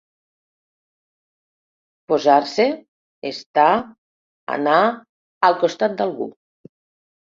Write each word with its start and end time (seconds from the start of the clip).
Posar-se, 2.13 2.67
estar, 3.35 3.69
anar, 4.59 4.83
al 5.53 5.61
costat 5.65 5.99
d'algú. 6.03 6.33